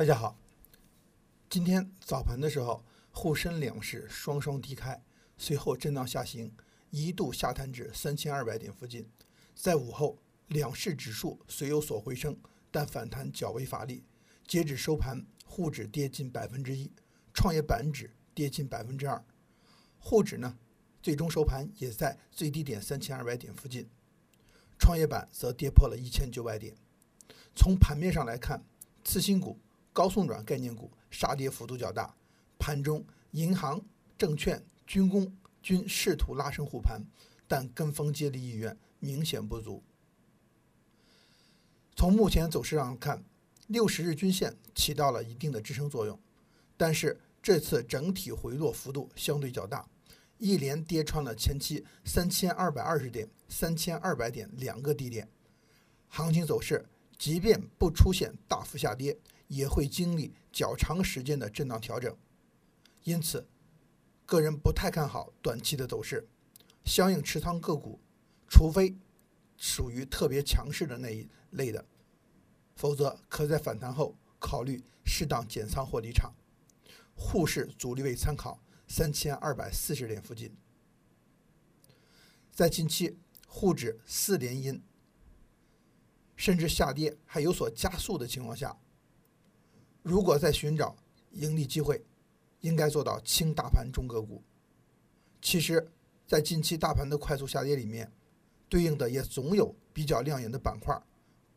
[0.00, 0.34] 大家好，
[1.50, 4.98] 今天早盘的时候，沪深两市双双低开，
[5.36, 6.50] 随后震荡下行，
[6.88, 9.06] 一度下探至三千二百点附近。
[9.54, 10.16] 在午后，
[10.46, 12.34] 两市指数虽有所回升，
[12.70, 14.02] 但反弹较为乏力。
[14.46, 16.90] 截止收盘，沪指跌近百分之一，
[17.34, 19.22] 创业板指跌近百分之二。
[19.98, 20.56] 沪指呢，
[21.02, 23.86] 最终收盘也在最低点三千二百点附近，
[24.78, 26.74] 创业板则跌破了一千九百点。
[27.54, 28.64] 从盘面上来看，
[29.04, 29.58] 次新股。
[29.92, 32.14] 高送转概念股杀跌幅度较大，
[32.58, 33.80] 盘中银行、
[34.16, 37.02] 证券、军工均试图拉升护盘，
[37.48, 39.82] 但跟风接力意愿明显不足。
[41.96, 43.22] 从目前走势上看，
[43.66, 46.18] 六十日均线起到了一定的支撑作用，
[46.76, 49.86] 但是这次整体回落幅度相对较大，
[50.38, 55.28] 一连跌穿了前期三千二百二十点、三千二百点两个低点，
[56.08, 56.86] 行情走势
[57.18, 59.16] 即便不出现大幅下跌。
[59.50, 62.16] 也会经历较长时间的震荡调整，
[63.02, 63.48] 因此，
[64.24, 66.28] 个人不太看好短期的走势。
[66.84, 67.98] 相应持仓个股，
[68.46, 68.96] 除非
[69.56, 71.84] 属于特别强势的那一类的，
[72.76, 76.32] 否则可在反弹后考虑适当减仓或离场。
[77.16, 80.56] 沪市阻力位参考三千二百四十点附近。
[82.52, 84.80] 在近期沪指四连阴，
[86.36, 88.78] 甚至下跌还有所加速的情况下。
[90.02, 90.96] 如果在寻找
[91.32, 92.02] 盈利机会，
[92.60, 94.42] 应该做到轻大盘中个股。
[95.42, 95.86] 其实，
[96.26, 98.10] 在近期大盘的快速下跌里面，
[98.68, 100.98] 对应的也总有比较亮眼的板块，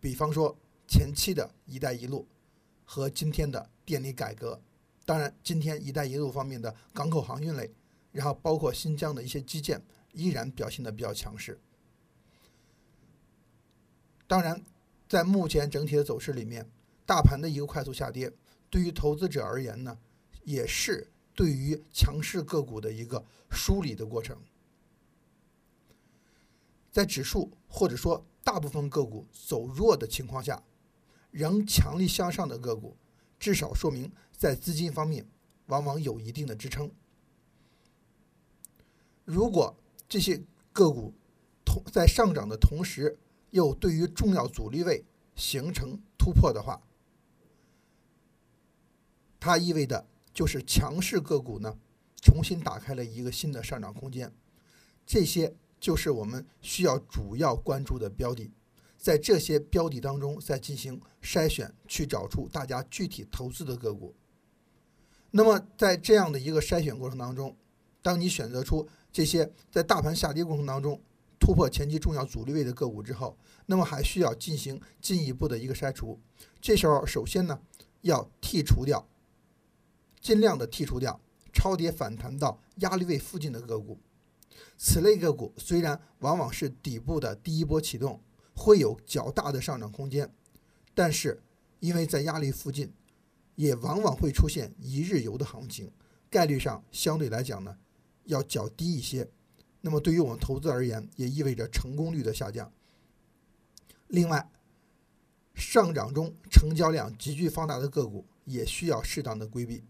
[0.00, 2.26] 比方说前期的一带一路
[2.84, 4.60] 和今天的电力改革。
[5.04, 7.72] 当然，今天一带一路方面的港口航运类，
[8.12, 11.58] 然后包括新疆的一些基建，依然表现的比较强势。
[14.26, 14.62] 当然，
[15.08, 16.68] 在目前整体的走势里面。
[17.06, 18.30] 大盘的一个快速下跌，
[18.68, 19.96] 对于投资者而言呢，
[20.42, 24.36] 也是对于强势个股的一个梳理的过程。
[26.90, 30.62] 在指数或者说大部分个股走弱的情况下，
[31.30, 32.96] 仍强力向上的个股，
[33.38, 35.26] 至少说明在资金方面
[35.66, 36.90] 往往有一定的支撑。
[39.24, 39.76] 如果
[40.08, 40.42] 这些
[40.72, 41.12] 个股
[41.64, 43.18] 同在上涨的同时，
[43.50, 45.04] 又对于重要阻力位
[45.34, 46.80] 形成突破的话，
[49.46, 51.76] 它意味着就是强势个股呢，
[52.20, 54.32] 重新打开了一个新的上涨空间，
[55.06, 58.50] 这些就是我们需要主要关注的标的，
[58.98, 64.12] 在这些标的当中再进行筛选，去找出大家具体投资的个股。
[65.30, 67.56] 那么在这样的一个筛选过程当中，
[68.02, 71.00] 当你选择出这些在大盘下跌过程当中
[71.38, 76.18] 突破前期重要阻力位的个股之后，那么还需要进行进一步的一个筛除。
[76.60, 77.60] 这时候首先呢，
[78.00, 79.06] 要剔除掉。
[80.26, 81.20] 尽量的剔除掉
[81.52, 83.96] 超跌反弹到压力位附近的个股，
[84.76, 88.20] 此类个股虽然往往是底部的第一波启动，
[88.52, 90.28] 会有较大的上涨空间，
[90.96, 91.40] 但是
[91.78, 92.92] 因为在压力附近，
[93.54, 95.92] 也往往会出现一日游的行情，
[96.28, 97.78] 概率上相对来讲呢
[98.24, 99.30] 要较低一些。
[99.80, 102.72] 那么对于我们投资而言，也意味着成功率的下降。
[104.08, 104.50] 另外，
[105.54, 109.84] 上涨中成交量急剧放大的个股也需要适当的规避。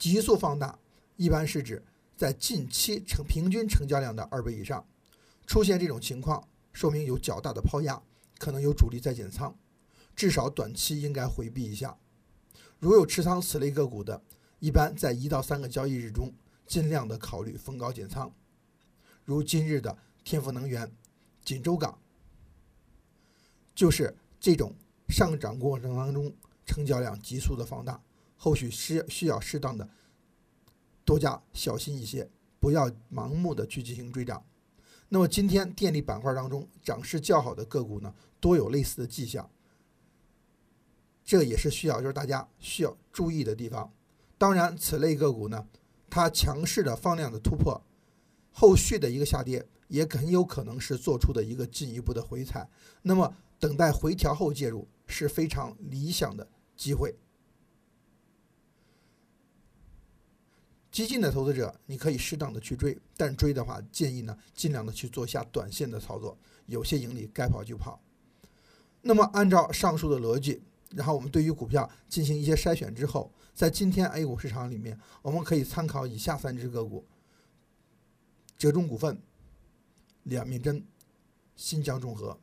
[0.00, 0.78] 急速放大，
[1.16, 1.84] 一般是指
[2.16, 4.82] 在近期成平均成交量的二倍以上，
[5.46, 8.02] 出现这种情况，说明有较大的抛压，
[8.38, 9.54] 可能有主力在减仓，
[10.16, 11.94] 至少短期应该回避一下。
[12.78, 14.22] 如有持仓此类个股的，
[14.58, 16.32] 一般在一到三个交易日中，
[16.66, 18.32] 尽量的考虑逢高减仓。
[19.26, 20.90] 如今日的天赋能源、
[21.44, 21.98] 锦州港，
[23.74, 24.74] 就是这种
[25.10, 26.34] 上涨过程当中
[26.64, 28.00] 成交量急速的放大。
[28.42, 29.86] 后续是需要适当的
[31.04, 32.26] 多加小心一些，
[32.58, 34.42] 不要盲目的去进行追涨。
[35.10, 39.50] 那么今天电力板块当中涨势较好的个股呢，多有类似的迹象，
[41.22, 43.92] 这也是需要就是大家需要注意的地方。
[44.38, 45.66] 当然，此类个股呢，
[46.08, 47.78] 它强势的放量的突破，
[48.52, 52.66] 后续的一个下跌也很有可能是做出的一个进一步的回踩。
[53.02, 57.14] 那么等待回调后介入是非常理想的机会。
[61.00, 66.36] 激进的投资者，你可以适当的去追，但追的话，建议呢尽量的去做一下短线的操作，
[66.66, 67.98] 有些盈利该跑就跑。
[69.00, 70.60] 那么按照上述的逻辑，
[70.90, 77.06] 然后我们对于股票进行一些筛选之后，在今天 A 股市场里面，我们可以参考以下三只个股：
[78.58, 79.22] 浙中股份、
[80.24, 80.84] 两面针、
[81.56, 82.38] 新疆中核。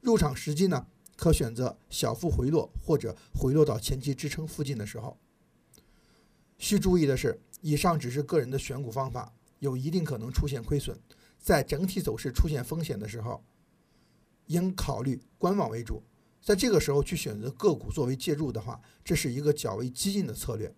[0.00, 5.18] 入场时机呢，可选择小幅回落或者回落到前期支撑附近的时候。
[6.62, 10.96] 需注意的是，以上只是个人的选股方法，有一定可能出现亏损。
[11.36, 13.42] 在整体走势出现风险的时候，
[14.46, 16.00] 应考虑观望为主。
[16.40, 20.72] 在这个时候去选择个股作为介入的话，这是一个较为激进的策略。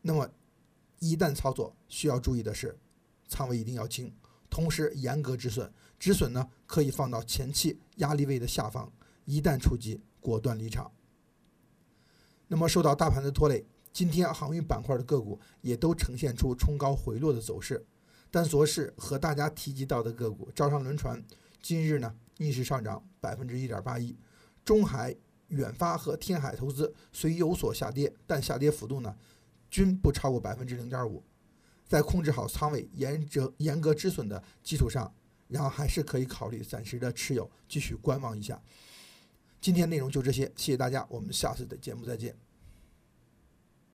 [0.00, 0.26] 那么，
[0.98, 2.78] 一旦操作需要注意的是，
[3.28, 4.10] 仓位一定要轻，
[4.48, 5.70] 同时严格止损。
[5.98, 8.90] 止损呢，可以放到前期压力位的下方，
[9.26, 10.90] 一旦触及，果断离场。
[12.46, 13.66] 那么，受到大盘的拖累。
[13.98, 17.84] 今天航运板块的个股也都呈现出冲高回落的走势，
[18.30, 21.20] 但昨日和大家提及到的个股招商轮船，
[21.60, 24.16] 今日呢逆势上涨百分之一点八一，
[24.64, 25.12] 中海
[25.48, 29.12] 远发和天海投资虽有所下跌，但下跌幅度呢
[29.68, 31.20] 均不超过百分之零点五，
[31.84, 35.12] 在控制好仓位、严格严格止损的基础上，
[35.48, 38.62] 然后还是可以考虑暂时的持有，继续观望一下。
[39.60, 42.47] 今天内容就这些，谢谢大家，我们下次的节目再见。